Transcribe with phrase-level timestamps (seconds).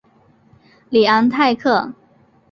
[0.89, 1.93] 里昂泰克。